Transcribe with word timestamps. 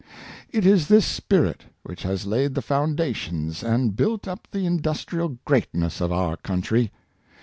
It 0.51 0.65
is 0.65 0.87
this 0.87 1.05
spirit, 1.05 1.65
which 1.83 2.01
has 2.01 2.25
laid 2.25 2.55
the 2.55 2.63
foundations 2.63 3.61
and 3.61 3.95
built 3.95 4.27
up 4.27 4.47
the 4.49 4.65
industrial 4.65 5.37
greatness 5.45 6.01
of 6.01 6.11
our 6.11 6.37
country. 6.37 6.91